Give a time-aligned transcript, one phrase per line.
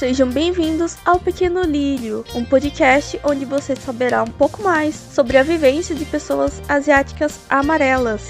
[0.00, 5.42] Sejam bem-vindos ao Pequeno Lírio, um podcast onde você saberá um pouco mais sobre a
[5.42, 8.22] vivência de pessoas asiáticas amarelas.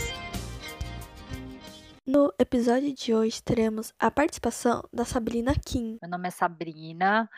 [2.04, 5.96] No episódio de hoje teremos a participação da Sabrina Kim.
[6.03, 7.31] Meu nome é Sabrina,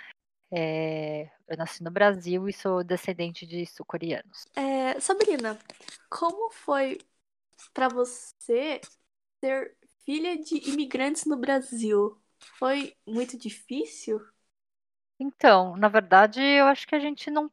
[0.51, 4.47] é, eu nasci no Brasil e sou descendente de sul-coreanos.
[4.57, 5.59] É, Sabrina,
[6.09, 6.97] como foi
[7.75, 8.81] para você
[9.45, 9.77] ser
[10.07, 12.22] filha de imigrantes no Brasil?
[12.59, 14.21] Foi muito difícil?
[15.19, 17.51] Então, na verdade, eu acho que a gente não,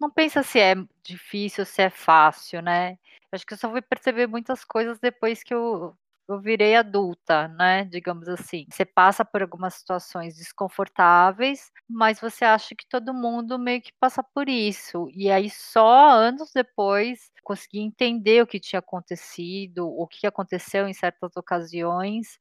[0.00, 2.92] não pensa se é difícil, se é fácil, né?
[2.92, 5.96] Eu acho que eu só fui perceber muitas coisas depois que eu,
[6.28, 7.84] eu virei adulta, né?
[7.84, 8.66] Digamos assim.
[8.70, 14.22] Você passa por algumas situações desconfortáveis, mas você acha que todo mundo meio que passa
[14.22, 15.08] por isso.
[15.14, 20.92] E aí, só anos depois, consegui entender o que tinha acontecido, o que aconteceu em
[20.94, 22.38] certas ocasiões.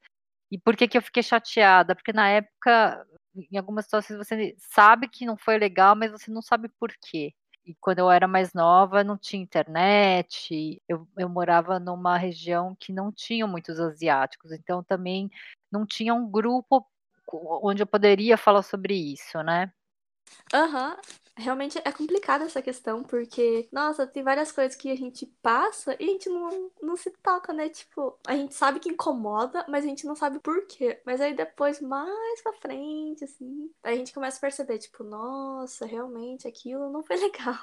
[0.51, 1.95] E por que, que eu fiquei chateada?
[1.95, 6.41] Porque na época, em algumas situações, você sabe que não foi legal, mas você não
[6.41, 7.33] sabe por quê.
[7.65, 12.91] E quando eu era mais nova, não tinha internet, eu, eu morava numa região que
[12.91, 15.29] não tinha muitos asiáticos, então também
[15.71, 16.85] não tinha um grupo
[17.63, 19.71] onde eu poderia falar sobre isso, né?
[20.53, 20.97] Aham,
[21.37, 26.05] realmente é complicada essa questão, porque, nossa, tem várias coisas que a gente passa e
[26.05, 27.69] a gente não, não se toca, né?
[27.69, 31.01] Tipo, a gente sabe que incomoda, mas a gente não sabe por quê.
[31.05, 36.47] Mas aí depois, mais pra frente, assim, a gente começa a perceber, tipo, nossa, realmente
[36.47, 37.57] aquilo não foi legal.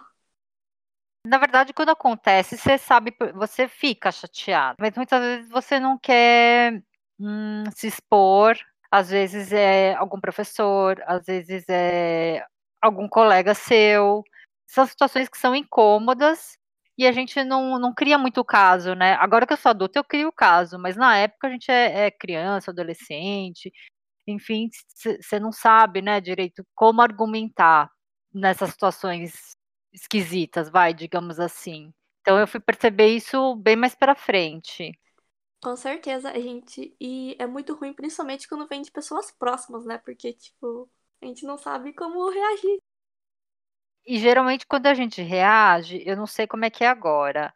[1.27, 6.83] Na verdade, quando acontece, você sabe, você fica chateado, mas muitas vezes você não quer
[7.19, 8.57] hum, se expor.
[8.91, 12.43] Às vezes é algum professor, às vezes é
[12.81, 14.23] algum colega seu.
[14.67, 16.59] São situações que são incômodas
[16.97, 19.15] e a gente não, não cria muito caso, né?
[19.15, 22.07] Agora que eu sou adulta, eu crio o caso, mas na época a gente é,
[22.07, 23.73] é criança, adolescente,
[24.27, 27.91] enfim, você não sabe, né, direito como argumentar
[28.33, 29.53] nessas situações
[29.93, 31.93] esquisitas, vai, digamos assim.
[32.21, 34.93] Então eu fui perceber isso bem mais para frente.
[35.63, 36.95] Com certeza, gente.
[37.01, 39.99] E é muito ruim, principalmente quando vem de pessoas próximas, né?
[39.99, 40.89] Porque, tipo,
[41.21, 42.79] a gente não sabe como reagir.
[44.07, 47.53] E geralmente quando a gente reage, eu não sei como é que é agora.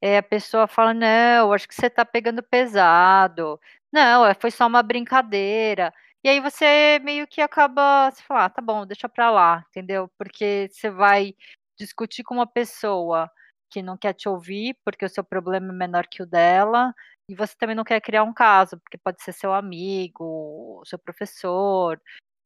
[0.00, 3.60] É, a pessoa fala, não, acho que você tá pegando pesado.
[3.92, 5.92] Não, é, foi só uma brincadeira.
[6.22, 10.10] E aí você meio que acaba, se falar, ah, tá bom, deixa pra lá, entendeu?
[10.18, 11.34] Porque você vai
[11.78, 13.30] discutir com uma pessoa
[13.70, 16.94] que não quer te ouvir, porque o seu problema é menor que o dela,
[17.28, 22.00] e você também não quer criar um caso, porque pode ser seu amigo, seu professor,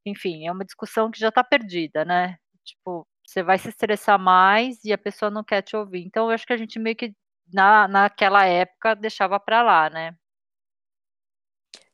[0.05, 2.37] enfim, é uma discussão que já está perdida, né?
[2.63, 6.03] Tipo, você vai se estressar mais e a pessoa não quer te ouvir.
[6.05, 7.15] Então, eu acho que a gente meio que
[7.53, 10.15] na, naquela época deixava para lá, né?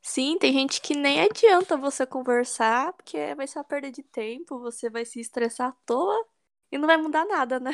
[0.02, 4.60] Sim, tem gente que nem adianta você conversar, porque vai ser uma perda de tempo,
[4.60, 6.16] você vai se estressar à toa
[6.72, 7.72] e não vai mudar nada, né?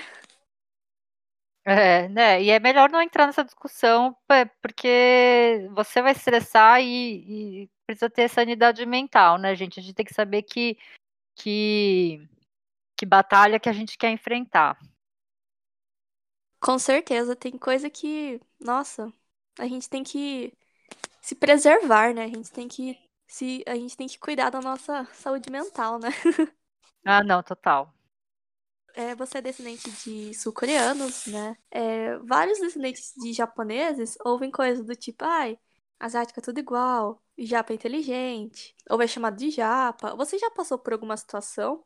[1.66, 2.44] É, né?
[2.44, 4.16] E é melhor não entrar nessa discussão,
[4.62, 9.80] porque você vai estressar e, e precisa ter sanidade mental, né, gente?
[9.80, 10.78] A gente tem que saber que,
[11.36, 12.28] que,
[12.98, 14.78] que batalha que a gente quer enfrentar.
[16.60, 19.12] Com certeza, tem coisa que, nossa,
[19.60, 20.54] a gente tem que
[21.22, 22.24] se preservar, né?
[22.24, 26.10] A gente tem que se a gente tem que cuidar da nossa saúde mental, né?
[27.06, 27.94] Ah, não, total.
[28.96, 31.58] É, você é descendente de sul-coreanos, né?
[31.70, 35.60] É, vários descendentes de japoneses ouvem coisas do tipo, ai,
[36.00, 40.16] asiática é tudo igual, japa é inteligente, ou é chamado de japa.
[40.16, 41.84] Você já passou por alguma situação?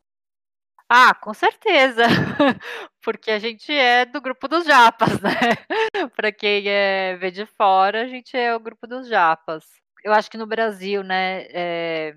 [0.88, 2.02] Ah, com certeza,
[3.04, 5.30] porque a gente é do grupo dos japas, né?
[6.16, 9.64] Para quem é, vê de fora, a gente é o grupo dos japas.
[10.02, 12.16] Eu acho que no Brasil, né, é,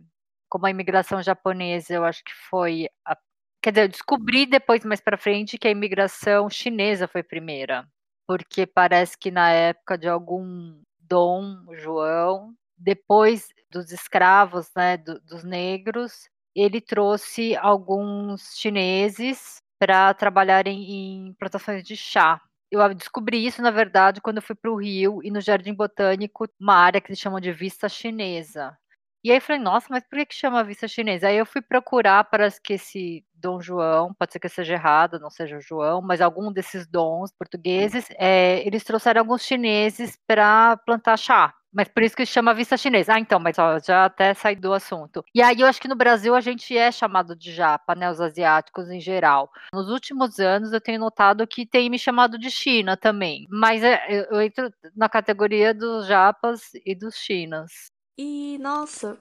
[0.50, 3.18] como a imigração japonesa, eu acho que foi a
[3.64, 7.88] Quer dizer, eu descobri depois, mais para frente, que a imigração chinesa foi primeira,
[8.28, 15.44] porque parece que na época de algum Dom João, depois dos escravos, né, do, dos
[15.44, 22.42] negros, ele trouxe alguns chineses para trabalharem em plantações de chá.
[22.72, 26.48] Eu descobri isso, na verdade, quando eu fui para o Rio e no Jardim Botânico,
[26.58, 28.78] uma área que eles chamam de vista chinesa.
[29.22, 31.28] E aí eu falei, nossa, mas por que, que chama vista chinesa?
[31.28, 35.20] Aí eu fui procurar, parece que esse Dom João, pode ser que eu seja errado,
[35.20, 40.78] não seja o João, mas algum desses dons portugueses, é, eles trouxeram alguns chineses para
[40.78, 41.54] plantar chá.
[41.74, 43.14] Mas por isso que chama vista chinesa.
[43.14, 45.24] Ah, então, mas ó, já até saí do assunto.
[45.34, 48.12] E aí eu acho que no Brasil a gente é chamado de japa, né?
[48.12, 49.50] Os asiáticos em geral.
[49.74, 53.48] Nos últimos anos eu tenho notado que tem me chamado de China também.
[53.50, 57.90] Mas é, eu, eu entro na categoria dos japas e dos chinas.
[58.18, 59.18] E, nossa,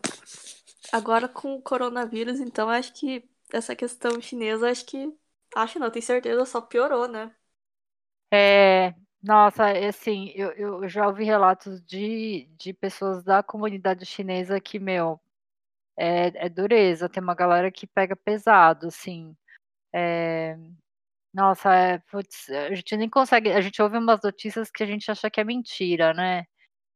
[0.93, 3.23] Agora com o coronavírus, então acho que
[3.53, 5.13] essa questão chinesa, acho que.
[5.55, 7.35] Acho não, tenho certeza, só piorou, né?
[8.33, 14.61] É, nossa, é assim, eu, eu já ouvi relatos de, de pessoas da comunidade chinesa
[14.61, 15.21] que, meu,
[15.99, 17.09] é, é dureza.
[17.09, 19.37] Tem uma galera que pega pesado, assim.
[19.95, 20.57] É,
[21.35, 23.53] nossa, é, putz, a gente nem consegue.
[23.53, 26.45] A gente ouve umas notícias que a gente acha que é mentira, né?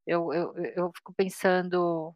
[0.07, 2.15] Eu, eu, eu fico pensando,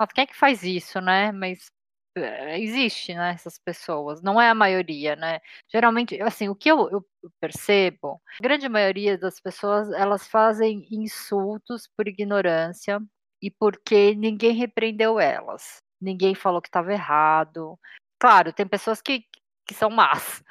[0.00, 1.32] nossa, quem é que faz isso, né?
[1.32, 1.70] Mas
[2.16, 5.40] existe, né, essas pessoas, não é a maioria, né?
[5.70, 7.04] Geralmente, assim, o que eu, eu
[7.40, 13.00] percebo, a grande maioria das pessoas, elas fazem insultos por ignorância
[13.40, 15.78] e porque ninguém repreendeu elas.
[16.00, 17.78] Ninguém falou que estava errado.
[18.18, 19.24] Claro, tem pessoas que,
[19.66, 20.42] que são más,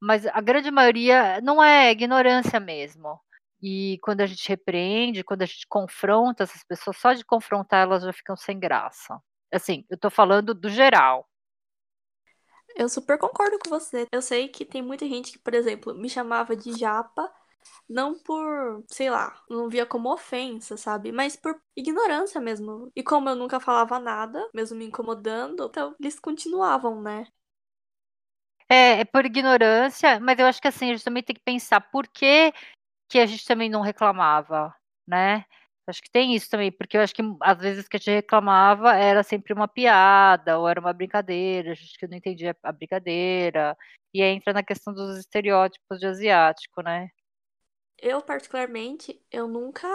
[0.00, 3.18] mas a grande maioria não é ignorância mesmo.
[3.62, 8.02] E quando a gente repreende, quando a gente confronta essas pessoas, só de confrontar elas
[8.02, 9.18] já ficam sem graça.
[9.52, 11.28] Assim, eu tô falando do geral.
[12.76, 14.06] Eu super concordo com você.
[14.12, 17.32] Eu sei que tem muita gente que, por exemplo, me chamava de japa,
[17.88, 21.12] não por, sei lá, não via como ofensa, sabe?
[21.12, 22.90] Mas por ignorância mesmo.
[22.96, 27.26] E como eu nunca falava nada, mesmo me incomodando, então eles continuavam, né?
[28.68, 31.80] É, é por ignorância, mas eu acho que assim, a gente também tem que pensar
[31.80, 32.52] por que,
[33.08, 34.74] que a gente também não reclamava,
[35.06, 35.44] né?
[35.86, 38.94] Acho que tem isso também, porque eu acho que às vezes que a gente reclamava
[38.96, 43.76] era sempre uma piada ou era uma brincadeira, a gente que não entendia a brincadeira.
[44.12, 47.08] E aí entra na questão dos estereótipos de asiático, né?
[47.98, 49.88] Eu, particularmente, eu nunca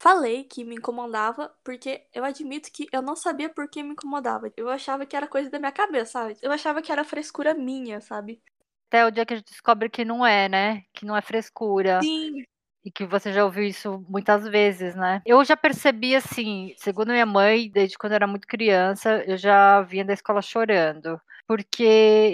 [0.00, 4.50] falei que me incomodava, porque eu admito que eu não sabia por que me incomodava.
[4.56, 6.36] Eu achava que era coisa da minha cabeça, sabe?
[6.40, 8.40] Eu achava que era frescura minha, sabe?
[8.88, 10.84] Até o dia que a gente descobre que não é, né?
[10.94, 12.00] Que não é frescura.
[12.02, 12.44] Sim.
[12.84, 15.22] E que você já ouviu isso muitas vezes, né?
[15.24, 19.80] Eu já percebi, assim, segundo minha mãe, desde quando eu era muito criança, eu já
[19.82, 21.18] vinha da escola chorando.
[21.46, 21.82] Porque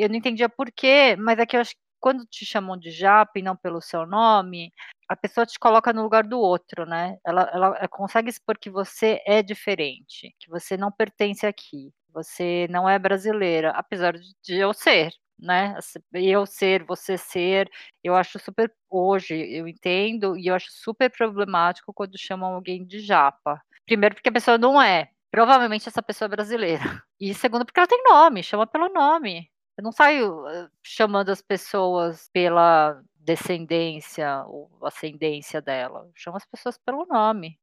[0.01, 2.91] eu não entendia por quê, mas é que eu acho que quando te chamam de
[2.91, 4.73] japa e não pelo seu nome,
[5.09, 7.17] a pessoa te coloca no lugar do outro, né?
[7.25, 12.89] Ela, ela consegue expor que você é diferente, que você não pertence aqui, você não
[12.89, 15.77] é brasileira, apesar de eu ser, né?
[16.13, 17.71] Eu ser, você ser,
[18.03, 23.01] eu acho super hoje, eu entendo e eu acho super problemático quando chamam alguém de
[23.01, 23.61] japa.
[23.87, 25.11] Primeiro porque a pessoa não é.
[25.31, 26.81] Provavelmente essa pessoa é brasileira.
[27.21, 29.51] E segundo porque ela tem nome, chama pelo nome.
[29.77, 30.43] Eu não saio
[30.83, 36.07] chamando as pessoas pela descendência ou ascendência dela.
[36.07, 37.61] Eu chamo as pessoas pelo nome.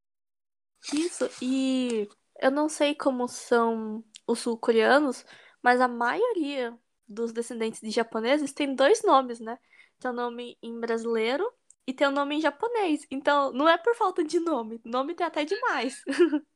[0.93, 2.07] Isso, e
[2.39, 5.25] eu não sei como são os sul-coreanos,
[5.61, 6.77] mas a maioria
[7.07, 9.57] dos descendentes de japoneses tem dois nomes, né?
[9.99, 11.51] Tem o nome em brasileiro
[11.87, 13.05] e tem o nome em japonês.
[13.11, 14.81] Então, não é por falta de nome.
[14.85, 16.03] Nome tem até demais.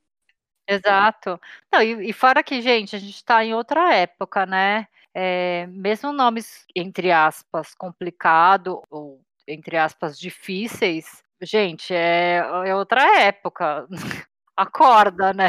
[0.68, 1.40] Exato.
[1.72, 4.88] Não, e, e fora que, gente, a gente está em outra época, né?
[5.14, 13.88] É, mesmo nomes, entre aspas, complicado ou, entre aspas, difíceis, gente, é, é outra época.
[14.56, 15.48] Acorda, né?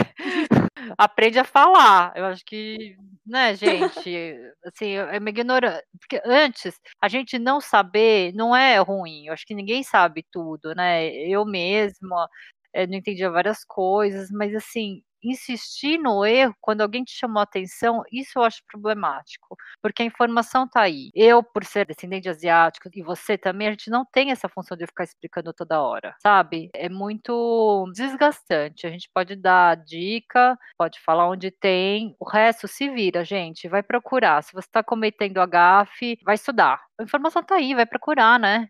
[0.99, 2.13] Aprende a falar.
[2.17, 2.97] Eu acho que,
[3.27, 5.83] né, gente, assim, é uma ignorância.
[6.01, 9.27] Porque antes, a gente não saber não é ruim.
[9.27, 11.09] Eu acho que ninguém sabe tudo, né?
[11.29, 12.29] Eu mesma
[12.73, 17.45] é, não entendia várias coisas, mas assim, insistir no erro quando alguém te chamou a
[17.45, 21.11] atenção, isso eu acho problemático, porque a informação está aí.
[21.15, 24.87] Eu, por ser descendente asiático, e você também, a gente não tem essa função de
[24.87, 26.71] ficar explicando toda hora, sabe?
[26.75, 28.87] É muito desgastante.
[28.87, 33.83] A gente pode dar dica, pode falar onde tem, o resto se vira, gente, vai
[33.83, 34.43] procurar.
[34.43, 36.81] Se você está cometendo agafe, vai estudar.
[36.99, 38.69] A informação está aí, vai procurar, né?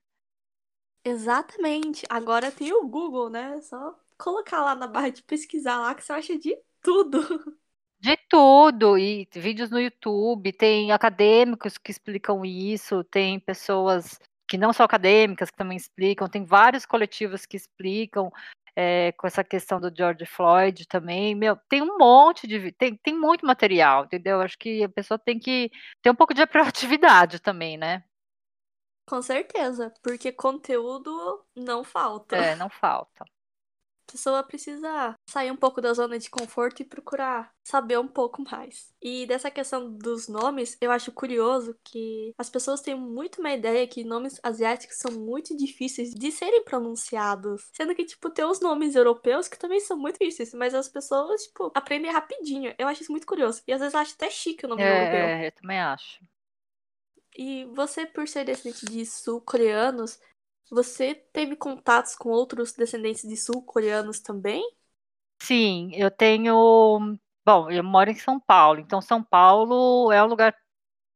[1.04, 2.06] Exatamente.
[2.08, 3.60] Agora tem o Google, né?
[3.60, 7.20] Só colocar lá na barra de pesquisar lá que você acha de tudo.
[7.98, 14.72] De tudo, e vídeos no YouTube, tem acadêmicos que explicam isso, tem pessoas que não
[14.72, 18.30] são acadêmicas que também explicam, tem vários coletivos que explicam
[18.74, 21.34] é, com essa questão do George Floyd também.
[21.34, 22.72] Meu, tem um monte de.
[22.72, 24.40] Tem, tem muito material, entendeu?
[24.40, 25.70] Acho que a pessoa tem que
[26.02, 28.04] ter um pouco de proatividade também, né?
[29.08, 32.36] Com certeza, porque conteúdo não falta.
[32.36, 33.24] É, não falta
[34.12, 38.92] pessoa precisa sair um pouco da zona de conforto e procurar saber um pouco mais.
[39.00, 43.86] E dessa questão dos nomes, eu acho curioso que as pessoas têm muito uma ideia
[43.86, 47.70] que nomes asiáticos são muito difíceis de serem pronunciados.
[47.72, 51.44] Sendo que, tipo, tem os nomes europeus que também são muito difíceis, mas as pessoas,
[51.44, 52.74] tipo, aprendem rapidinho.
[52.78, 53.62] Eu acho isso muito curioso.
[53.66, 55.26] E às vezes eu acho até chique o nome é, europeu.
[55.26, 56.20] É, eu também acho.
[57.36, 60.20] E você, por ser descendente de sul-coreanos,
[60.72, 64.62] você teve contatos com outros descendentes de sul-coreanos também?
[65.40, 70.56] Sim, eu tenho Bom, eu moro em São Paulo, então São Paulo é um lugar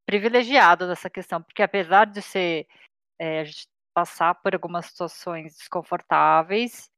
[0.06, 2.66] privilegiado dessa questão, porque apesar de ser
[3.18, 6.90] é, a gente passar por algumas situações desconfortáveis,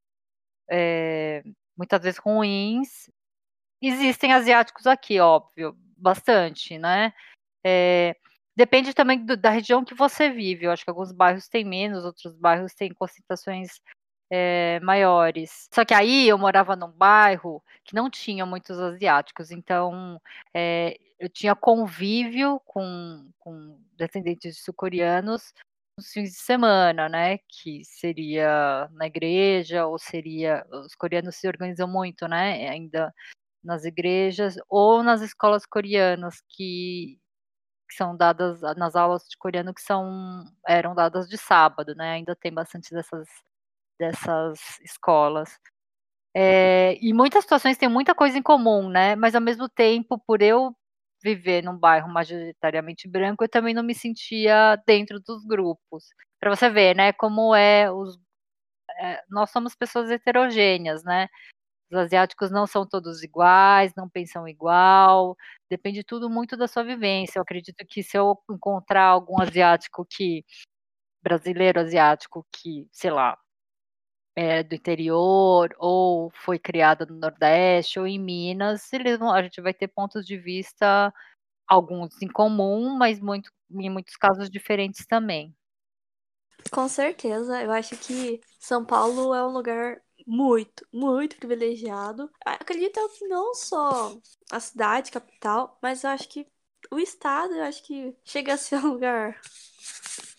[0.70, 1.42] é,
[1.76, 3.10] muitas vezes ruins,
[3.82, 7.12] existem asiáticos aqui, óbvio, bastante, né?
[7.64, 8.16] É,
[8.58, 10.66] depende também do, da região que você vive.
[10.66, 13.80] Eu acho que alguns bairros têm menos, outros bairros têm concentrações
[14.28, 15.68] é, maiores.
[15.72, 20.20] Só que aí eu morava num bairro que não tinha muitos asiáticos, então
[20.52, 25.54] é, eu tinha convívio com, com descendentes sul-coreanos
[25.96, 27.38] nos fins de semana, né?
[27.48, 30.66] Que seria na igreja, ou seria.
[30.84, 32.68] Os coreanos se organizam muito, né?
[32.70, 33.14] Ainda
[33.62, 37.18] nas igrejas, ou nas escolas coreanas que,
[37.88, 42.12] que são dadas nas aulas de coreano que são eram dadas de sábado, né?
[42.12, 43.26] Ainda tem bastante dessas
[43.98, 45.58] dessas escolas.
[46.34, 49.16] É, e muitas situações têm muita coisa em comum, né?
[49.16, 50.74] Mas ao mesmo tempo, por eu
[51.22, 56.06] viver num bairro majoritariamente branco, eu também não me sentia dentro dos grupos.
[56.40, 57.12] Para você ver, né?
[57.12, 58.18] Como é os
[59.00, 61.28] é, nós somos pessoas heterogêneas, né?
[61.90, 65.36] Os asiáticos não são todos iguais, não pensam igual,
[65.70, 67.38] depende tudo muito da sua vivência.
[67.38, 70.44] Eu acredito que se eu encontrar algum asiático que
[71.22, 73.38] brasileiro asiático que, sei lá,
[74.36, 79.60] é, do interior, ou foi criada no Nordeste, ou em Minas, eles vão, a gente
[79.60, 81.12] vai ter pontos de vista,
[81.66, 85.54] alguns em comum, mas muito, em muitos casos diferentes também.
[86.70, 92.30] Com certeza, eu acho que São Paulo é um lugar muito, muito privilegiado.
[92.44, 94.14] Acredito que não só
[94.50, 96.46] a cidade, capital, mas eu acho que
[96.90, 99.40] o estado, eu acho que chega a ser um lugar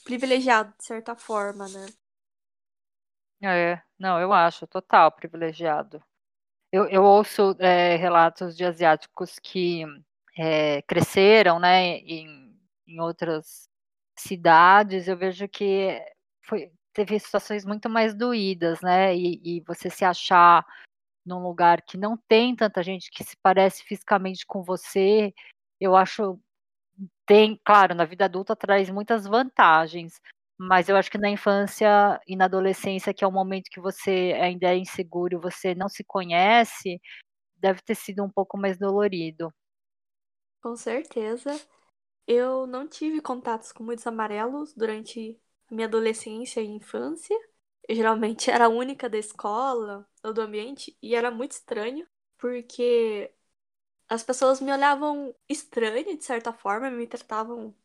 [0.04, 1.86] privilegiado, de certa forma, né?
[3.42, 6.04] É, não, eu acho total privilegiado.
[6.72, 9.84] Eu, eu ouço é, relatos de asiáticos que
[10.38, 12.56] é, cresceram, né, em,
[12.88, 13.70] em outras
[14.18, 15.08] cidades.
[15.08, 16.00] Eu vejo que
[16.44, 20.66] foi, teve situações muito mais doídas, né, e, e você se achar
[21.26, 25.34] num lugar que não tem tanta gente que se parece fisicamente com você,
[25.80, 26.40] eu acho
[27.26, 30.20] tem, claro, na vida adulta traz muitas vantagens,
[30.58, 34.36] mas eu acho que na infância e na adolescência, que é o momento que você
[34.42, 37.00] ainda é inseguro, você não se conhece,
[37.56, 39.54] deve ter sido um pouco mais dolorido.
[40.62, 41.52] Com certeza.
[42.28, 47.36] Eu não tive contatos com muitos amarelos durante minha adolescência e infância.
[47.88, 52.08] Eu geralmente era a única da escola ou do ambiente e era muito estranho,
[52.38, 53.34] porque
[54.10, 57.76] as pessoas me olhavam estranho de certa forma, me tratavam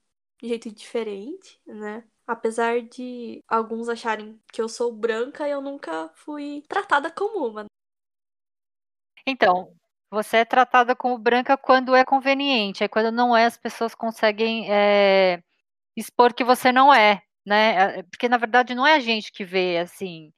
[0.40, 2.04] de jeito diferente, né?
[2.26, 7.66] Apesar de alguns acharem que eu sou branca, eu nunca fui tratada como uma.
[9.26, 9.74] Então,
[10.10, 14.70] você é tratada como branca quando é conveniente, aí quando não é, as pessoas conseguem
[14.72, 15.42] é,
[15.96, 18.02] expor que você não é, né?
[18.04, 20.32] Porque na verdade não é a gente que vê assim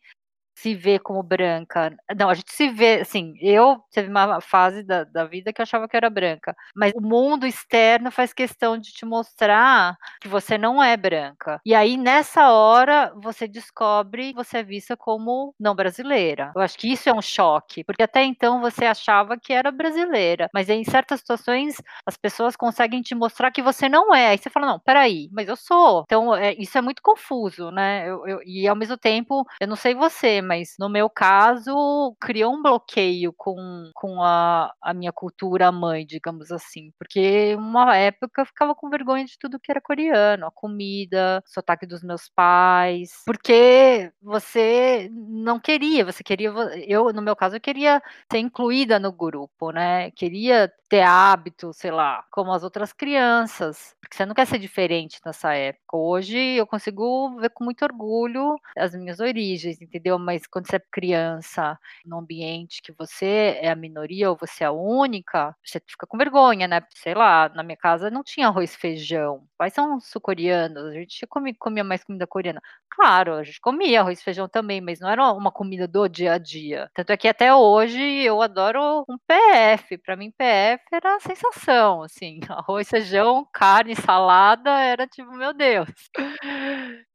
[0.56, 1.94] se vê como branca.
[2.18, 5.64] Não, a gente se vê, assim, eu teve uma fase da, da vida que eu
[5.64, 10.56] achava que era branca, mas o mundo externo faz questão de te mostrar que você
[10.56, 11.60] não é branca.
[11.64, 16.52] E aí, nessa hora, você descobre que você é vista como não brasileira.
[16.54, 20.48] Eu acho que isso é um choque, porque até então você achava que era brasileira,
[20.54, 24.28] mas em certas situações as pessoas conseguem te mostrar que você não é.
[24.28, 26.02] Aí você fala, não, peraí, mas eu sou.
[26.06, 28.08] Então, é, isso é muito confuso, né?
[28.08, 32.54] Eu, eu, e ao mesmo tempo, eu não sei você, mas no meu caso, criou
[32.54, 36.92] um bloqueio com, com a, a minha cultura mãe, digamos assim.
[36.98, 41.50] Porque uma época eu ficava com vergonha de tudo que era coreano, a comida, o
[41.50, 46.50] sotaque dos meus pais, porque você não queria, você queria,
[46.86, 50.10] eu, no meu caso, eu queria ser incluída no grupo, né?
[50.12, 55.18] Queria ter hábito, sei lá, como as outras crianças, porque você não quer ser diferente
[55.24, 55.96] nessa época.
[55.96, 60.18] Hoje eu consigo ver com muito orgulho as minhas origens, entendeu?
[60.18, 64.66] Mas quando você é criança, num ambiente que você é a minoria ou você é
[64.66, 66.80] a única, você fica com vergonha, né?
[66.94, 69.44] Sei lá, na minha casa não tinha arroz e feijão.
[69.58, 72.60] Pais são sul-coreanos, a gente comia, comia mais comida coreana.
[72.90, 76.32] Claro, a gente comia arroz e feijão também, mas não era uma comida do dia
[76.34, 76.90] a dia.
[76.94, 79.98] Tanto é que até hoje eu adoro um PF.
[79.98, 85.88] Para mim, PF era a sensação, assim, arroz, feijão, carne, salada, era tipo, meu Deus.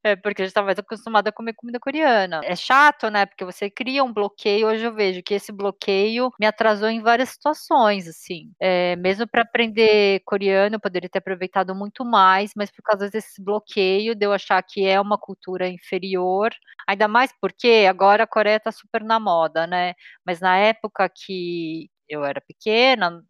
[0.03, 2.41] É, porque a gente estava mais acostumado a comer comida coreana.
[2.43, 3.25] É chato, né?
[3.27, 4.67] Porque você cria um bloqueio.
[4.67, 8.51] Hoje eu vejo que esse bloqueio me atrasou em várias situações, assim.
[8.59, 13.43] É, mesmo para aprender coreano, eu poderia ter aproveitado muito mais, mas por causa desse
[13.43, 16.51] bloqueio, de eu achar que é uma cultura inferior.
[16.87, 19.93] Ainda mais porque agora a Coreia está super na moda, né?
[20.25, 23.23] Mas na época que eu era pequena,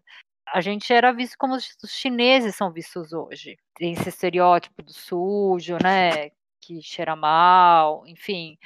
[0.54, 3.58] a gente era visto como os chineses são vistos hoje.
[3.76, 6.30] Tem esse estereótipo do sujo, né,
[6.62, 8.58] que cheira mal, enfim.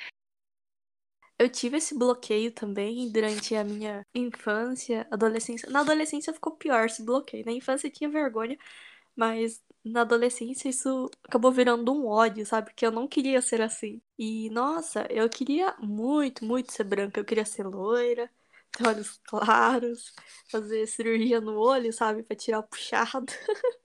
[1.38, 5.70] Eu tive esse bloqueio também durante a minha infância, adolescência.
[5.70, 7.46] Na adolescência ficou pior esse bloqueio.
[7.46, 8.58] Na infância eu tinha vergonha,
[9.16, 12.70] mas na adolescência isso acabou virando um ódio, sabe?
[12.72, 14.02] Porque eu não queria ser assim.
[14.18, 17.20] E nossa, eu queria muito, muito ser branca.
[17.20, 18.32] Eu queria ser loira,
[18.72, 20.14] ter olhos claros,
[20.50, 22.24] fazer cirurgia no olho, sabe?
[22.24, 23.25] Pra tirar o puxado.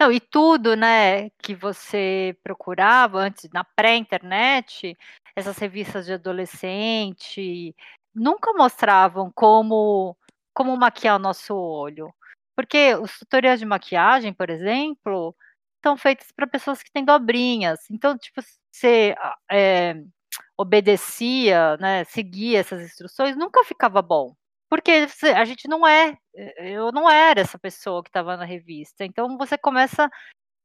[0.00, 4.96] Não, e tudo, né, que você procurava antes, na pré-internet,
[5.36, 7.74] essas revistas de adolescente,
[8.14, 10.16] nunca mostravam como,
[10.52, 12.12] como maquiar o nosso olho.
[12.56, 15.34] Porque os tutoriais de maquiagem, por exemplo,
[15.84, 17.80] são feitos para pessoas que têm dobrinhas.
[17.90, 18.40] Então, tipo,
[18.72, 19.14] você
[19.50, 19.96] é,
[20.58, 24.34] obedecia, né, seguia essas instruções, nunca ficava bom.
[24.70, 25.06] Porque
[25.36, 26.16] a gente não é,
[26.58, 29.04] eu não era essa pessoa que estava na revista.
[29.04, 30.10] Então você começa a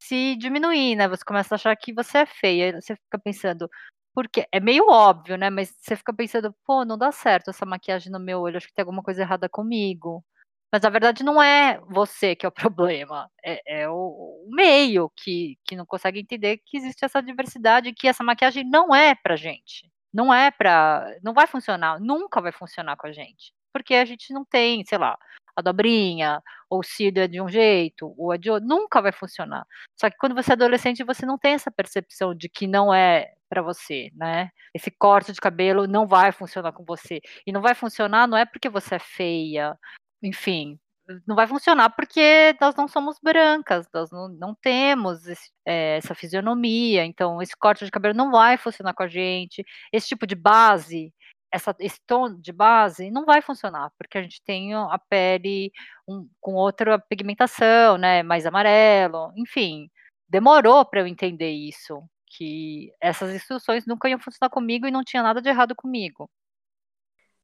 [0.01, 1.07] se diminuir, né?
[1.07, 2.81] Você começa a achar que você é feia.
[2.81, 3.69] Você fica pensando,
[4.13, 5.49] porque é meio óbvio, né?
[5.49, 8.73] Mas você fica pensando, pô, não dá certo essa maquiagem no meu olho, acho que
[8.73, 10.23] tem alguma coisa errada comigo.
[10.71, 12.51] Mas na verdade não é você que é o
[12.91, 17.93] problema, é, é o, o, meio que, que não consegue entender que existe essa diversidade,
[17.93, 19.91] que essa maquiagem não é pra gente.
[20.13, 21.05] Não é pra.
[21.23, 23.53] Não vai funcionar, nunca vai funcionar com a gente.
[23.73, 25.17] Porque a gente não tem, sei lá,
[25.55, 29.11] a dobrinha, ou o cílio é de um jeito, ou é de outro, nunca vai
[29.11, 29.65] funcionar.
[29.95, 33.33] Só que quando você é adolescente, você não tem essa percepção de que não é
[33.49, 34.51] para você, né?
[34.73, 37.19] Esse corte de cabelo não vai funcionar com você.
[37.45, 39.77] E não vai funcionar não é porque você é feia,
[40.23, 40.79] enfim,
[41.27, 46.13] não vai funcionar porque nós não somos brancas, nós não, não temos esse, é, essa
[46.13, 50.35] fisionomia, então esse corte de cabelo não vai funcionar com a gente, esse tipo de
[50.35, 51.13] base,
[51.51, 55.71] essa, esse tom de base não vai funcionar, porque a gente tem a pele
[56.07, 59.89] um, com outra pigmentação, né, mais amarelo, enfim,
[60.27, 65.23] demorou para eu entender isso, que essas instruções nunca iam funcionar comigo e não tinha
[65.23, 66.29] nada de errado comigo.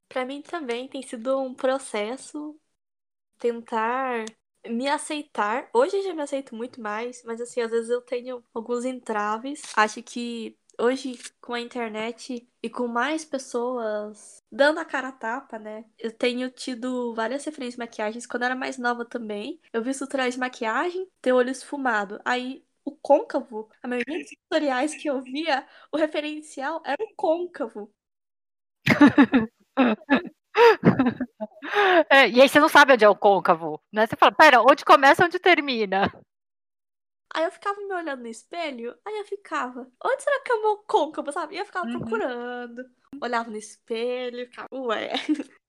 [0.08, 2.56] Para mim também tem sido um processo
[3.38, 4.24] tentar
[4.68, 5.68] me aceitar.
[5.72, 9.62] Hoje eu já me aceito muito mais, mas assim, às vezes eu tenho alguns entraves.
[9.76, 15.58] Acho que hoje, com a internet e com mais pessoas dando a cara a tapa,
[15.58, 15.84] né?
[15.98, 18.26] Eu tenho tido várias referências de maquiagens.
[18.26, 22.20] Quando eu era mais nova também, eu vi tutoriais de maquiagem, ter olho esfumado.
[22.24, 27.92] Aí o côncavo, a maioria dos tutoriais que eu via, o referencial era o côncavo.
[32.10, 34.06] É, e aí você não sabe onde é o côncavo, né?
[34.06, 36.10] Você fala, pera, onde começa onde termina?
[37.36, 40.62] Aí eu ficava me olhando no espelho, aí eu ficava, onde será que é o
[40.62, 41.54] meu côncavo, sabe?
[41.54, 41.98] E eu ficava uhum.
[41.98, 45.12] procurando, olhava no espelho, ficava, ué.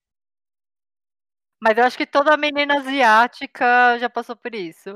[1.59, 4.91] Mas eu acho que toda menina asiática já passou por isso.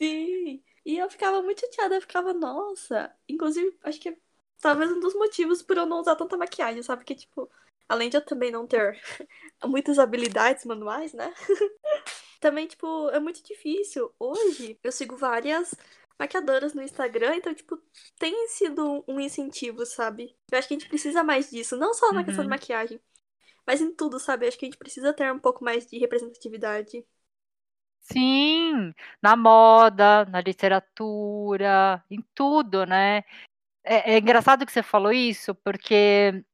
[0.00, 3.14] Sim, e eu ficava muito chateada, eu ficava, nossa.
[3.28, 4.16] Inclusive, acho que é
[4.62, 7.02] talvez um dos motivos por eu não usar tanta maquiagem, sabe?
[7.02, 7.50] Porque, tipo,
[7.86, 8.98] além de eu também não ter
[9.62, 11.34] muitas habilidades manuais, né?
[12.42, 14.12] também, tipo, é muito difícil.
[14.18, 15.74] Hoje, eu sigo várias
[16.18, 17.80] maquiadoras no Instagram, então, tipo,
[18.18, 20.36] tem sido um incentivo, sabe?
[20.50, 22.24] Eu acho que a gente precisa mais disso, não só na uhum.
[22.24, 23.00] questão de maquiagem,
[23.66, 24.44] mas em tudo, sabe?
[24.44, 27.04] Eu acho que a gente precisa ter um pouco mais de representatividade.
[28.00, 33.18] Sim, na moda, na literatura, em tudo, né?
[33.84, 36.44] É, é engraçado que você falou isso, porque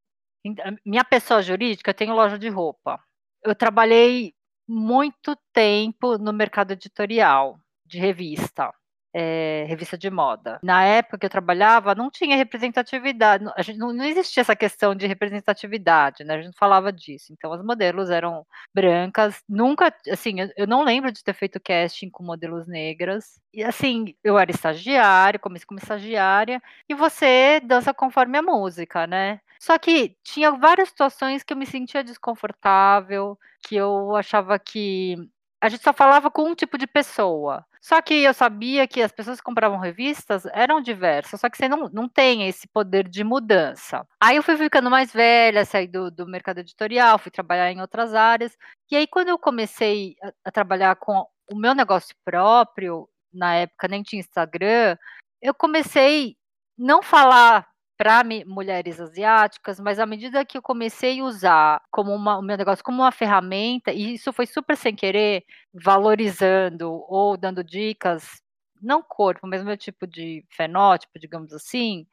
[0.85, 3.03] minha pessoa jurídica, tenho loja de roupa.
[3.43, 4.35] Eu trabalhei
[4.69, 8.73] muito tempo no mercado editorial de revista.
[9.15, 10.61] É, revista de moda.
[10.63, 14.95] Na época que eu trabalhava, não tinha representatividade, a gente, não, não, existia essa questão
[14.95, 16.35] de representatividade, né?
[16.35, 17.33] A gente não falava disso.
[17.33, 22.11] Então, as modelos eram brancas, nunca, assim, eu, eu não lembro de ter feito casting
[22.11, 23.41] com modelos negras.
[23.53, 29.41] E, assim, eu era estagiária, comecei como estagiária, e você dança conforme a música, né?
[29.59, 35.17] Só que tinha várias situações que eu me sentia desconfortável, que eu achava que
[35.61, 37.65] a gente só falava com um tipo de pessoa.
[37.81, 41.69] Só que eu sabia que as pessoas que compravam revistas eram diversas, só que você
[41.69, 44.07] não, não tem esse poder de mudança.
[44.21, 48.15] Aí eu fui ficando mais velha, saí do, do mercado editorial, fui trabalhar em outras
[48.15, 48.57] áreas.
[48.91, 53.89] E aí, quando eu comecei a, a trabalhar com o meu negócio próprio, na época
[53.89, 54.97] nem tinha Instagram,
[55.41, 56.37] eu comecei
[56.77, 57.67] não falar
[57.99, 62.57] para mulheres asiáticas, mas à medida que eu comecei a usar como uma, o meu
[62.57, 68.41] negócio como uma ferramenta, e isso foi super sem querer, valorizando ou dando dicas,
[68.81, 72.07] não corpo, mas meu tipo de fenótipo, digamos assim,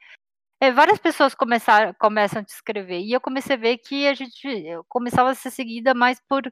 [0.60, 4.14] É, várias pessoas começaram começam a te escrever, e eu comecei a ver que a
[4.14, 4.40] gente
[4.88, 6.42] começava a ser seguida mais por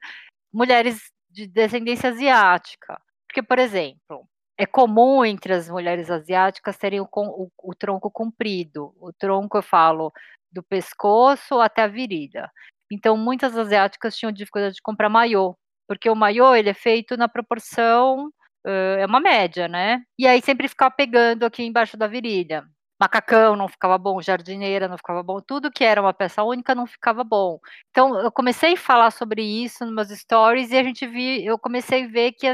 [0.53, 3.01] mulheres de descendência asiática.
[3.27, 8.95] Porque, por exemplo, é comum entre as mulheres asiáticas terem o, o, o tronco comprido.
[9.01, 10.13] O tronco, eu falo,
[10.53, 12.51] do pescoço até a virilha.
[12.91, 15.57] Então, muitas asiáticas tinham dificuldade de comprar maiô,
[15.89, 18.29] porque o maiô ele é feito na proporção,
[18.67, 20.03] uh, é uma média, né?
[20.19, 22.65] E aí sempre ficava pegando aqui embaixo da virilha.
[23.01, 26.87] Macacão não ficava bom, jardineira não ficava bom, tudo que era uma peça única não
[26.87, 27.59] ficava bom.
[27.91, 31.59] Então, eu comecei a falar sobre isso nos meus stories e a gente vi, eu
[31.59, 32.47] comecei a ver que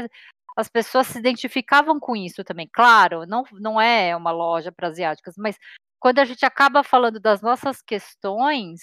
[0.57, 2.69] as pessoas se identificavam com isso também.
[2.71, 5.57] Claro, não, não é uma loja para asiáticas, mas
[5.99, 8.81] quando a gente acaba falando das nossas questões,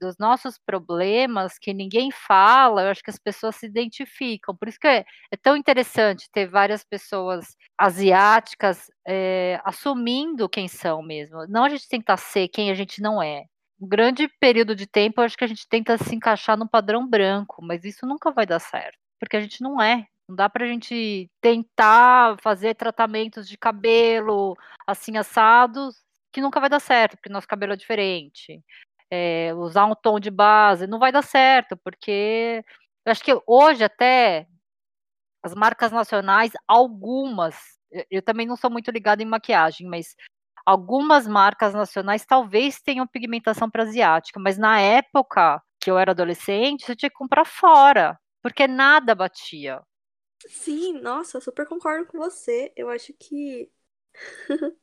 [0.00, 4.56] dos nossos problemas que ninguém fala, eu acho que as pessoas se identificam.
[4.56, 11.02] Por isso que é, é tão interessante ter várias pessoas asiáticas é, assumindo quem são
[11.02, 11.46] mesmo.
[11.48, 13.44] Não a gente tentar ser quem a gente não é.
[13.80, 17.08] Um grande período de tempo, eu acho que a gente tenta se encaixar no padrão
[17.08, 20.04] branco, mas isso nunca vai dar certo, porque a gente não é.
[20.28, 24.54] Não dá pra gente tentar fazer tratamentos de cabelo
[24.86, 25.96] assim assados,
[26.32, 28.62] que nunca vai dar certo, porque nosso cabelo é diferente.
[29.10, 32.62] É, usar um tom de base não vai dar certo, porque
[33.06, 34.46] eu acho que hoje até
[35.42, 37.56] as marcas nacionais, algumas,
[37.90, 40.14] eu, eu também não sou muito ligada em maquiagem, mas
[40.66, 46.84] algumas marcas nacionais talvez tenham pigmentação para asiática, mas na época que eu era adolescente,
[46.86, 49.80] você tinha que comprar fora, porque nada batia.
[50.46, 52.72] Sim, nossa, super concordo com você.
[52.76, 53.70] Eu acho que.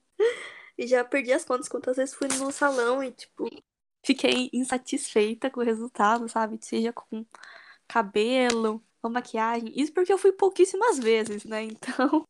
[0.79, 3.47] já perdi as contas quantas vezes fui no salão e, tipo,
[4.03, 6.57] fiquei insatisfeita com o resultado, sabe?
[6.61, 7.25] Seja com
[7.87, 9.71] cabelo ou maquiagem.
[9.75, 11.63] Isso porque eu fui pouquíssimas vezes, né?
[11.63, 12.27] Então.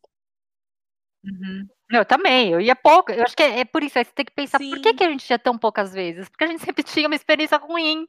[1.24, 1.68] Uhum.
[1.90, 3.10] Eu também, eu ia pouco.
[3.12, 4.70] Eu acho que é, é por isso, aí você tem que pensar Sim.
[4.70, 6.28] por que, que a gente ia tão poucas vezes?
[6.28, 8.06] Porque a gente sempre tinha uma experiência ruim.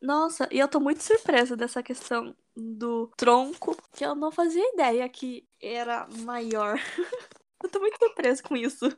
[0.00, 5.08] Nossa, e eu tô muito surpresa dessa questão do tronco, que eu não fazia ideia
[5.08, 6.76] que era maior.
[7.62, 8.88] eu tô muito surpresa com isso.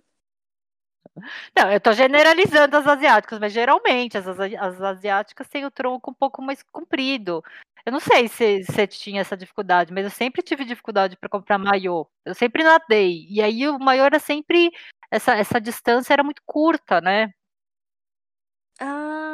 [1.57, 6.15] Não, eu tô generalizando as asiáticas, mas geralmente as, as asiáticas têm o tronco um
[6.15, 7.43] pouco mais comprido.
[7.85, 11.59] Eu não sei se você tinha essa dificuldade, mas eu sempre tive dificuldade para comprar
[11.59, 12.07] maiô.
[12.25, 13.27] Eu sempre nadei.
[13.29, 14.71] E aí o maiô era sempre.
[15.11, 17.33] Essa, essa distância era muito curta, né?
[18.79, 19.30] Ah,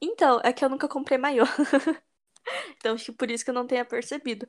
[0.00, 1.44] então, é que eu nunca comprei maiô.
[2.76, 4.46] então, acho que por isso que eu não tenha percebido.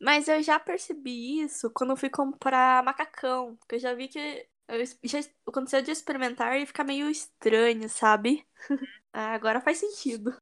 [0.00, 3.56] Mas eu já percebi isso quando fui comprar macacão.
[3.56, 8.46] Porque eu já vi que eu já aconteceu de experimentar e ficar meio estranho, sabe?
[9.12, 10.34] ah, agora faz sentido.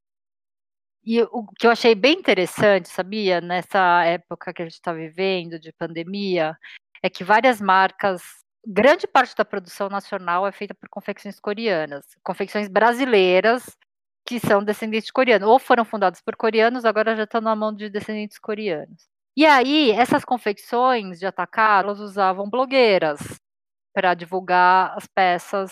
[1.03, 5.59] E o que eu achei bem interessante, sabia, nessa época que a gente está vivendo
[5.59, 6.55] de pandemia,
[7.03, 8.23] é que várias marcas
[8.67, 13.65] grande parte da produção nacional é feita por confecções coreanas, confecções brasileiras
[14.29, 17.73] que são descendentes de coreanos, ou foram fundadas por coreanos, agora já estão na mão
[17.75, 19.09] de descendentes coreanos.
[19.35, 23.19] E aí, essas confecções de atacar, elas usavam blogueiras
[23.95, 25.71] para divulgar as peças.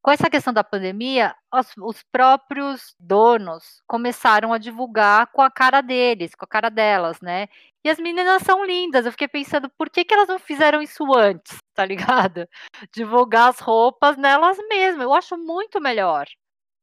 [0.00, 5.80] Com essa questão da pandemia, os, os, próprios donos começaram a divulgar com a cara
[5.80, 7.48] deles, com a cara delas, né?
[7.84, 9.06] E as meninas são lindas.
[9.06, 12.46] Eu fiquei pensando, por que, que elas não fizeram isso antes, tá ligado?
[12.94, 15.02] Divulgar as roupas nelas mesmas.
[15.02, 16.26] Eu acho muito melhor.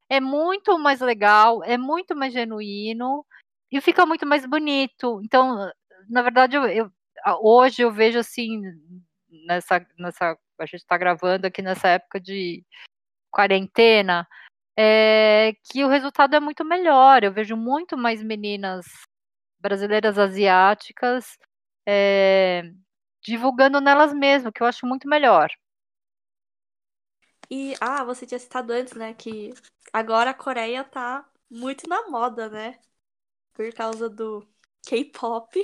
[0.10, 3.26] É muito mais legal, é muito mais genuíno
[3.72, 5.22] e fica muito mais bonito.
[5.24, 5.72] Então,
[6.10, 6.92] na verdade, eu, eu
[7.42, 8.62] hoje eu vejo assim,
[9.46, 10.38] nessa, nessa.
[10.60, 12.64] A gente está gravando aqui nessa época de
[13.32, 14.28] quarentena,
[14.78, 17.24] é, que o resultado é muito melhor.
[17.24, 18.86] Eu vejo muito mais meninas
[19.60, 21.38] brasileiras asiáticas
[21.88, 22.64] é,
[23.24, 25.50] divulgando nelas mesmas, que eu acho muito melhor.
[27.50, 29.54] E, ah, você tinha citado antes, né, que
[29.92, 32.80] agora a Coreia tá muito na moda, né?
[33.54, 34.48] Por causa do
[34.88, 35.60] K-pop.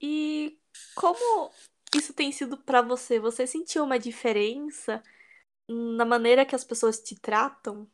[0.00, 0.58] E
[0.94, 1.50] como
[1.94, 3.18] isso tem sido para você?
[3.18, 5.02] Você sentiu uma diferença
[5.68, 7.88] na maneira que as pessoas te tratam?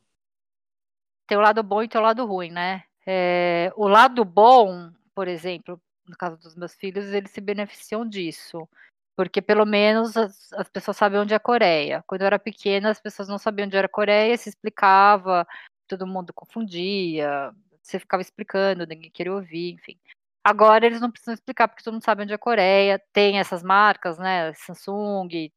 [1.27, 2.85] Tem o lado bom e tem o lado ruim, né?
[3.07, 8.69] É, o lado bom por exemplo, no caso dos meus filhos, eles se beneficiam disso.
[9.17, 12.03] Porque pelo menos as, as pessoas sabem onde é a Coreia.
[12.07, 15.47] Quando eu era pequena, as pessoas não sabiam onde era a Coreia, se explicava,
[15.87, 19.99] todo mundo confundia, você ficava explicando, ninguém queria ouvir, enfim.
[20.43, 23.63] Agora eles não precisam explicar, porque todo mundo sabe onde é a Coreia, tem essas
[23.63, 25.51] marcas, né, Samsung,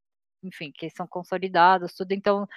[0.44, 2.12] enfim, que são consolidadas, tudo.
[2.14, 2.48] Então,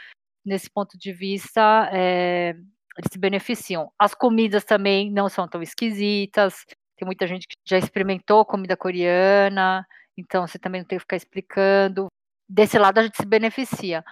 [0.45, 2.51] nesse ponto de vista, é,
[2.99, 3.93] eles se beneficiam.
[3.99, 6.65] As comidas também não são tão esquisitas,
[6.97, 9.87] tem muita gente que já experimentou comida coreana,
[10.21, 12.07] então você também não tem que ficar explicando.
[12.49, 14.05] Desse lado a gente se beneficia.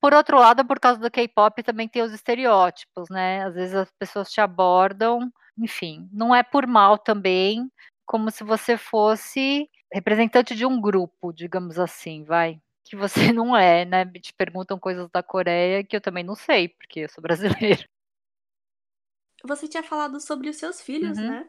[0.00, 3.90] Por outro lado, por causa do K-pop também tem os estereótipos, né, às vezes as
[3.98, 7.70] pessoas te abordam, enfim, não é por mal também,
[8.06, 13.84] como se você fosse representante de um grupo, digamos assim, vai, que você não é,
[13.84, 17.84] né, te perguntam coisas da Coreia que eu também não sei, porque eu sou brasileira.
[19.44, 21.30] Você tinha falado sobre os seus filhos, Uhum.
[21.30, 21.48] né?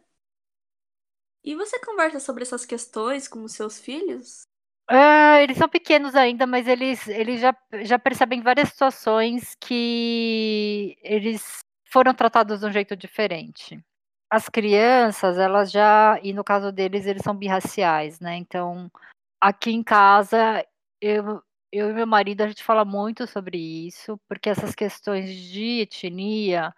[1.48, 4.42] E você conversa sobre essas questões com os seus filhos?
[4.86, 11.60] Ah, eles são pequenos ainda, mas eles eles já já percebem várias situações que eles
[11.86, 13.82] foram tratados de um jeito diferente.
[14.30, 18.92] As crianças, elas já e no caso deles, eles são birraciais, né, então,
[19.40, 20.66] aqui em casa,
[21.00, 25.82] eu eu e meu marido, a gente fala muito sobre isso, porque essas questões de
[25.84, 26.74] etnia,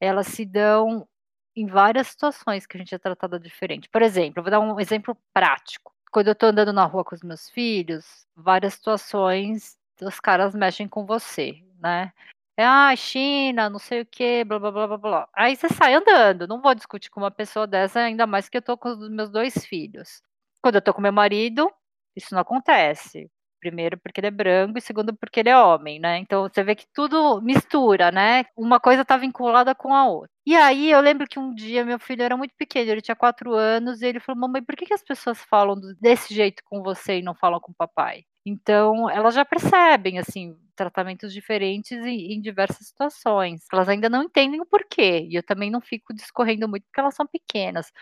[0.00, 1.08] elas se dão
[1.56, 3.88] em várias situações que a gente é tratada diferente.
[3.88, 5.92] Por exemplo, vou dar um exemplo prático.
[6.12, 10.88] Quando eu tô andando na rua com os meus filhos, várias situações, os caras mexem
[10.88, 12.12] com você, né.
[12.58, 16.46] "Ah, China, não sei o quê, blá blá blá blá blá", aí você sai andando,
[16.48, 19.30] não vou discutir com uma pessoa dessa, ainda mais que eu tô com os meus
[19.30, 20.22] 2 filhos.
[20.62, 21.70] Quando eu tô com meu marido,
[22.16, 23.30] isso não acontece.
[23.60, 26.74] Primeiro porque ele é branco e segundo porque ele é homem, né, então você vê
[26.74, 30.30] que tudo mistura, né, uma coisa tá vinculada com a outra.
[30.46, 33.52] E aí eu lembro que um dia meu filho era muito pequeno, ele tinha 4
[33.54, 37.18] anos e ele falou: "Mamãe, por que que as pessoas falam desse jeito com você
[37.18, 38.24] e não falam com o papai?".
[38.46, 43.60] Então, elas já percebem, assim, tratamentos diferentes em em diversas situações.
[43.70, 47.14] Elas ainda não entendem o porquê, e eu também não fico discorrendo muito, porque elas
[47.14, 47.92] são pequenas.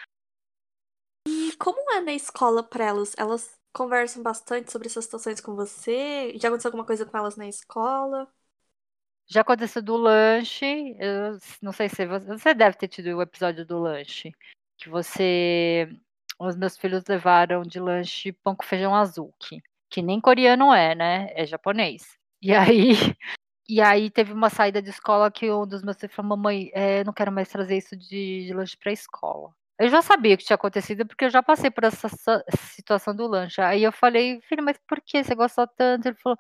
[1.27, 3.12] E como é na escola pra elas?
[3.16, 6.35] Elas conversam bastante sobre essas situações com você?
[6.38, 8.29] Já aconteceu alguma coisa com elas na escola?
[9.31, 10.64] Já aconteceu do lanche,
[10.99, 14.33] eu não sei se você você deve ter tido o episódio do lanche,
[14.79, 15.88] que você
[16.38, 19.61] os meus filhos levaram de lanche pão com feijão azuki,
[19.91, 22.17] que nem coreano é, né, é japonês.
[22.41, 22.93] E aí
[23.69, 27.05] e aí teve uma saída de escola que um dos meus filhos falou: "Mamãe, eu
[27.05, 29.55] não quero mais trazer isso de de lanche pra escola".
[29.81, 32.43] Eu já sabia o que tinha acontecido, porque eu já passei por essa sa
[32.75, 36.37] situação do lanche, aí eu falei: "Filho, mas por que você gosta tanto?", ele falou: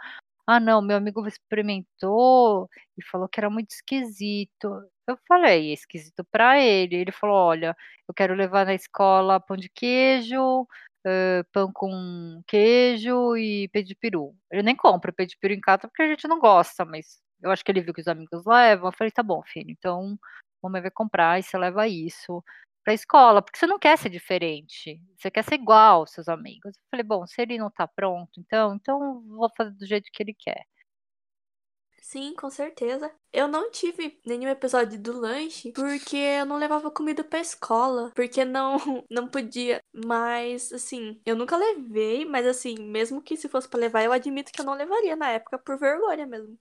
[0.46, 4.68] "Ah não, meu amigo experimentou e falou que era muito esquisito".
[5.08, 7.76] Eu falei: "É esquisito pra ele", ele falou: "Olha,
[8.08, 10.66] eu quero levar na escola pão de queijo,
[11.06, 14.34] hã, pão com queijo e peito de peru".
[14.50, 17.50] Eu nem compro peito de peru em casa, porque a gente não gosta, mas eu
[17.52, 20.18] acho que ele viu que os amigos levam, eu falei: "Tá bom filho, então
[20.62, 22.42] mamãe vai comprar e você leva isso
[22.88, 26.74] pra escola", porque você não quer ser diferente, você quer ser igual aos seus amigos.
[26.76, 30.22] Eu falei: "Bom, se ele não tá pronto então, então vou fazer do jeito que
[30.22, 30.64] ele quer".
[32.00, 33.12] Sim, com certeza.
[33.32, 38.44] Eu não tive nenhum episódio do lanche, porque eu não levava comida pra escola, porque
[38.44, 38.78] não
[39.10, 39.80] não podia.
[39.92, 44.50] Mas, assim, eu nunca levei, mas, assim, mesmo que se fosse pra levar, eu admito
[44.52, 46.58] que eu não levaria na época por vergonha mesmo.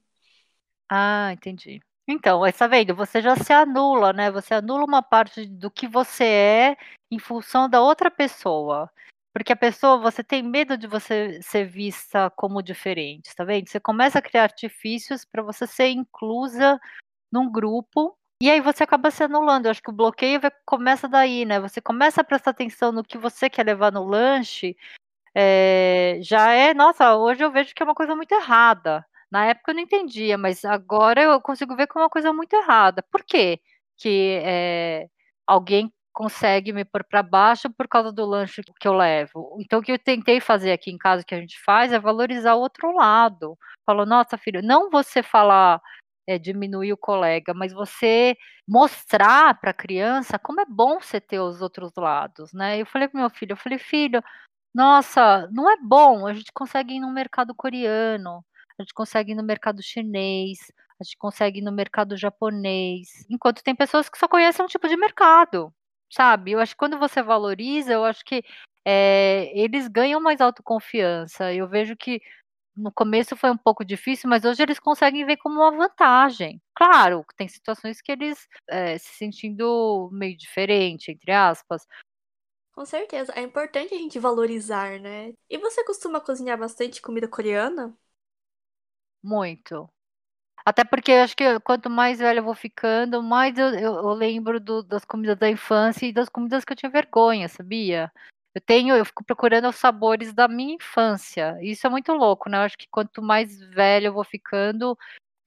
[0.90, 1.80] Ah, entendi.
[2.10, 5.86] Então, mas tá vendo, você já se anula, né, você anula uma parte do que
[5.86, 6.76] você é,
[7.10, 8.90] em função da outra pessoa.
[9.34, 13.68] Porque a pessoa você tem medo de você ser vista como diferente, tá vendo?
[13.68, 16.80] Você começa a criar artifícios pra você ser inclusa
[17.32, 21.08] num grupo, e aí você acaba se anulando, eu acho que o bloqueio vai começa
[21.08, 24.76] daí, né, você começa a prestar atenção no que você quer levar no lanche,
[25.34, 29.04] eh, já é nossa, hoje eu vejo que é uma coisa muito errada.
[29.32, 33.02] Na época eu não entendia, mas agora eu consigo ver como uma coisa muito errada.
[33.10, 33.60] Por quê
[33.98, 35.06] que, eh,
[35.46, 39.56] alguém consegue me pôr pra baixo por causa do lanche que eu levo?
[39.60, 42.54] Então o que eu tentei fazer aqui em casa, que a gente faz, é valorizar
[42.54, 43.56] o outro lado.
[43.84, 45.78] Falou: "Nossa filho", não você falar,
[46.26, 48.34] eh, diminuir o colega, mas você
[48.66, 52.80] mostrar pra criança como é bom você ter os outros lados, né.
[52.80, 54.22] Eu falei para meu filho, eu falei: "Filho,
[54.74, 58.44] nossa, não é bom, a gente consegue ir no mercado coreano,
[58.78, 60.58] a gente consegue ir no mercado chinês,
[61.00, 64.88] a gente consegue ir no mercado japonês, enquanto tem pessoas que só conhecem um tipo
[64.88, 65.72] de mercado",
[66.12, 66.52] sabe.
[66.52, 68.42] Eu acho que quando você valoriza, eu acho que,
[68.86, 72.20] eh, eles ganham mais autoconfiança, eu vejo que
[72.76, 76.60] no começo foi um pouco difícil, mas hoje eles conseguem ver como uma vantagem.
[76.76, 81.86] Claro, tem situações que eles, eh, se sentindo meio "diferente", entre aspas.
[82.74, 85.32] Com certeza, é importante a gente valorizar, né.
[85.50, 87.98] E você costuma cozinhar bastante comida coreana?
[89.22, 89.88] Muito.
[90.66, 94.10] Até porque eu acho que quanto mais velha eu vou ficando, mais eu eu eu
[94.14, 98.12] lembro do das comidas da infância e das comidas que eu tinha vergonha, sabia.
[98.54, 102.58] Eu tenho eu fico procurando os sabores da minha infância, isso é muito louco, né,
[102.58, 104.98] eu acho que quanto mais velha eu vou ficando,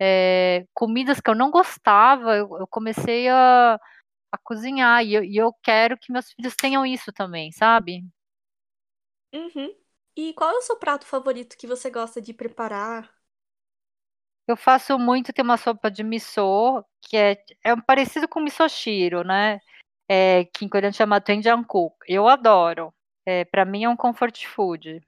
[0.02, 3.80] eh, comidas que eu não gostava, eu eu comecei a
[4.32, 8.04] a cozinhar, e eu e eu quero que meus filhos tenham isso também, sabe.
[9.34, 9.74] Uhum.
[10.16, 13.21] E qual é o seu prato favorito que você gosta de preparar?
[14.52, 19.24] Eu faço muito, tem uma sopa de miso, que é, é um parecido com misoshiro,
[19.24, 19.62] né?
[20.10, 21.96] É, que em coreano chama doenjangguk.
[22.06, 22.94] Eu adoro.
[23.26, 25.02] É, para mim é um comfort food.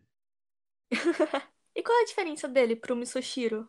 [1.75, 3.67] e qual é a diferença dele pro misoshiro?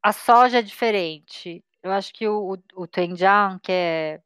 [0.00, 1.64] A soja é diferente.
[1.82, 2.86] Eu acho que o, o, o
[3.60, 4.22] que é,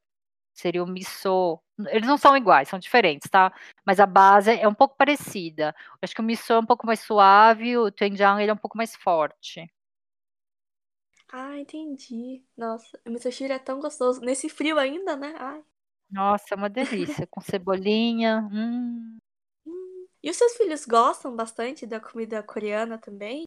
[0.52, 3.50] seria o miso, eles não são iguais, são diferentes, tá?
[3.82, 5.74] Mas a base é um pouco parecida.
[5.92, 8.58] Eu acho que o miso é um pouco mais suave, o doenjang ele é um
[8.58, 9.66] pouco mais forte.
[11.30, 12.42] Ah, entendi.
[12.56, 14.20] Nossa, o misoshiro é tão gostoso.
[14.20, 15.34] Nesse frio ainda, né?
[15.38, 15.62] Ai.
[16.10, 17.26] Nossa, é uma delícia.
[17.26, 18.48] Com cebolinha.
[18.50, 19.18] Hum.
[19.66, 20.06] Hum.
[20.22, 23.44] E os seus filhos gostam bastante da comida coreana também?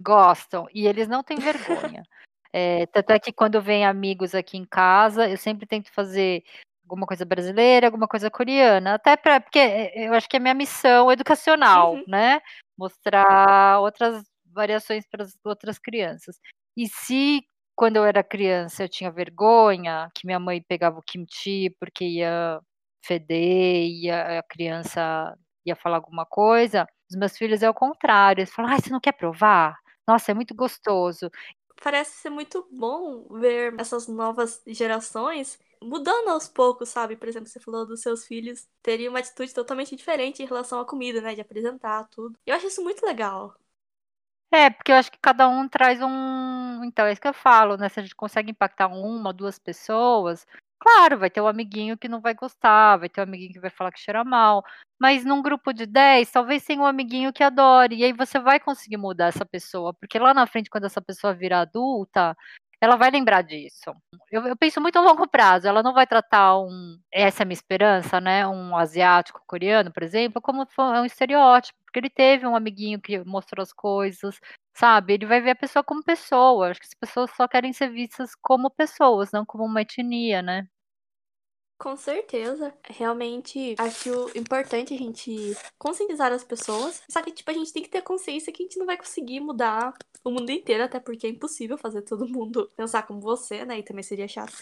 [0.00, 0.66] Gostam.
[0.72, 2.02] E eles não têm vergonha.
[2.52, 6.42] é, tanto é que quando vem amigos aqui em casa, eu sempre tento fazer
[6.82, 8.94] alguma coisa brasileira, alguma coisa coreana.
[8.94, 12.04] Até para porque eu acho que é minha missão educacional, uhum.
[12.08, 12.40] né?
[12.78, 16.40] Mostrar outras variações para as outras crianças.
[16.78, 17.42] E se
[17.74, 22.60] quando eu era criança eu tinha vergonha que minha mãe pegava o kimchi porque ia
[23.04, 25.36] feder, ia, a criança
[25.66, 29.00] ia falar alguma coisa, os meus filhos é o contrário, eles falam, ah, você não
[29.00, 29.76] quer provar?
[30.06, 31.28] Nossa, é muito gostoso.
[31.82, 37.16] Parece ser muito bom ver essas novas gerações mudando aos poucos, sabe?
[37.16, 40.86] Por exemplo, você falou dos seus filhos terem uma atitude totalmente diferente em relação à
[40.86, 41.34] comida, né?
[41.34, 42.38] De apresentar tudo.
[42.46, 43.54] Eu acho isso muito legal.
[44.50, 46.82] É, porque eu acho que cada um traz um.
[46.84, 47.88] Então, é isso que eu falo, né?
[47.88, 50.46] Se a gente consegue impactar uma, duas pessoas,
[50.78, 53.68] claro, vai ter um amiguinho que não vai gostar, vai ter um amiguinho que vai
[53.70, 54.64] falar que cheira mal.
[54.98, 57.96] Mas num grupo de 10, talvez tenha um amiguinho que adore.
[57.96, 59.92] E aí você vai conseguir mudar essa pessoa.
[59.92, 62.34] Porque lá na frente, quando essa pessoa virar adulta,
[62.80, 63.92] ela vai lembrar disso.
[64.30, 65.66] Eu, eu, penso muito a longo prazo.
[65.66, 68.46] Ela não vai tratar um, essa é a minha esperança, né?
[68.46, 73.62] Um asiático coreano, por exemplo, como um estereótipo, porque ele teve um amiguinho que mostrou
[73.62, 74.38] as coisas,
[74.76, 75.14] sabe?
[75.14, 76.70] Ele vai ver a pessoa como pessoa.
[76.70, 80.68] Acho que as pessoas só querem ser vistas como pessoas, não como uma etnia, né?
[81.78, 82.76] Com certeza.
[82.88, 87.02] Realmente acho importante a gente conscientizar as pessoas.
[87.08, 89.38] Só que, tipo, a gente tem que ter consciência que a gente não vai conseguir
[89.38, 89.94] mudar
[90.30, 93.78] o mundo inteiro, até porque é impossível fazer todo mundo pensar como você, né?
[93.78, 94.54] E também seria chato.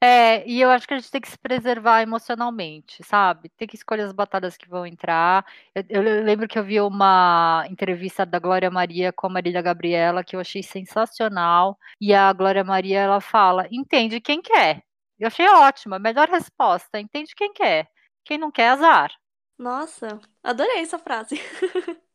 [0.00, 3.48] É, e eu acho que a gente tem que se preservar emocionalmente, sabe?
[3.56, 5.44] Tem que escolher as batalhas que vão entrar.
[5.74, 10.22] Eu, eu lembro que eu vi uma entrevista da Glória Maria com a Marília Gabriela,
[10.22, 11.78] que eu achei sensacional.
[12.00, 14.82] E a Glória Maria, ela fala, entende quem quer.
[15.18, 17.00] Eu achei ótima, melhor resposta.
[17.00, 17.88] Entende quem quer.
[18.24, 19.10] Quem não quer, azar.
[19.58, 21.36] Nossa, adorei essa frase.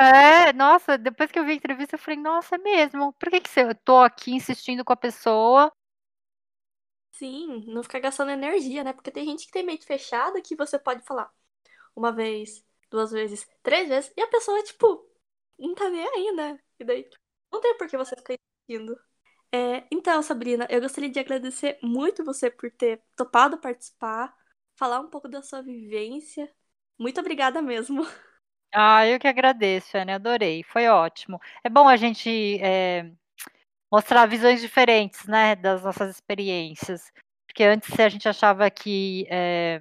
[0.00, 3.12] É, nossa, depois que eu vi a entrevista, eu falei, nossa, é mesmo.
[3.14, 5.72] Por que, que você, eu tô aqui insistindo com a pessoa?
[7.12, 8.92] Sim, não ficar gastando energia, né?
[8.92, 11.32] Porque tem gente que tem mente fechada que você pode falar
[11.96, 15.08] uma vez, duas vezes, três vezes, e a pessoa, tipo,
[15.58, 16.60] não tá nem aí, né?
[16.80, 17.10] E daí,
[17.52, 18.98] não tem por que você ficar insistindo.
[19.52, 24.36] É, então, Sabrina, eu gostaria de agradecer muito você por ter topado participar,
[24.76, 26.52] falar um pouco da sua vivência.
[26.98, 28.04] Muito obrigada mesmo.
[28.74, 31.40] Ah, eu que agradeço, Anne, adorei, foi ótimo.
[31.64, 33.10] É bom a gente é,
[33.92, 37.12] mostrar visões diferentes, né, das nossas experiências,
[37.46, 39.80] porque antes a gente achava que é,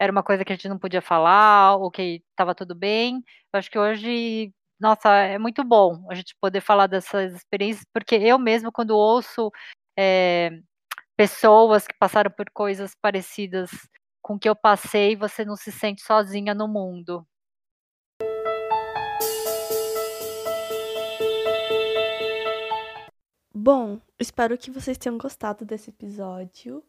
[0.00, 3.16] era uma coisa que a gente não podia falar, ou que estava tudo bem.
[3.52, 8.16] Eu acho que hoje nossa, é muito bom a gente poder falar dessas experiências, porque
[8.16, 9.50] eu mesmo, quando ouço
[9.98, 10.50] é,
[11.16, 13.70] pessoas que passaram por coisas parecidas
[14.22, 17.26] com o que eu passei, você não se sente sozinha no mundo.
[23.64, 26.82] Bom, espero que vocês tenham gostado desse episódio.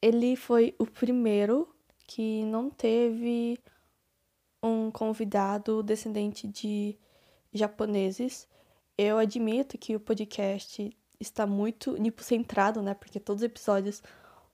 [0.00, 1.68] Ele foi o primeiro
[2.06, 3.58] que não teve
[4.62, 6.98] um convidado descendente de
[7.52, 8.48] japoneses.
[8.96, 12.94] Eu admito que o podcast está muito nipo-centrado, né?
[12.94, 14.02] Porque todos os episódios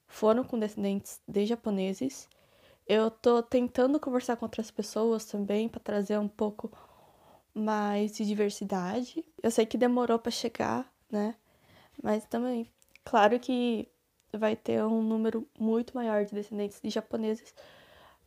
[0.09, 2.29] foram com descendentes de japoneses.
[2.88, 6.73] Eu tô tentando conversar com outras pessoas também para trazer um pouco
[7.54, 9.25] mais de diversidade.
[9.40, 11.35] Eu sei que demorou para chegar, né?
[12.02, 12.71] Mas também,
[13.05, 13.88] claro que
[14.33, 17.55] vai ter um número muito maior de descendentes de japoneses,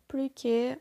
[0.07, 0.78] porque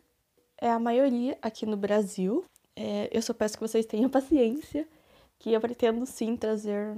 [0.58, 2.44] é a maioria aqui no Brasil.
[2.74, 4.88] É, eu só peço que vocês tenham paciência,
[5.38, 6.96] que eu pretendo sim trazer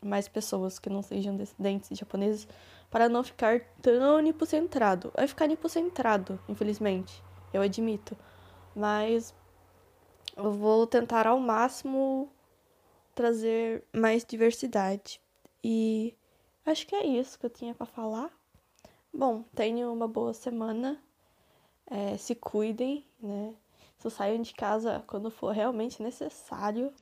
[0.00, 2.46] mais pessoas que não sejam descendentes japoneses
[2.90, 5.12] para não ficar tão nipocentrado.
[5.14, 7.22] Vai ficar nipocentrado, infelizmente,
[7.52, 8.16] eu admito.
[8.74, 9.34] Mas
[10.36, 12.30] eu vou tentar ao máximo
[13.18, 15.20] trazer mais diversidade.
[15.62, 16.14] E
[16.64, 18.30] acho que é isso que eu tinha para falar.
[19.12, 21.02] Bom, tenham uma boa semana
[21.90, 23.52] é, se cuidem, né?
[23.98, 26.92] Só saiam de casa quando for realmente necessário.